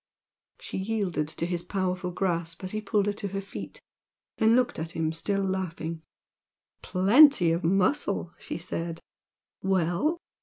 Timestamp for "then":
4.39-4.55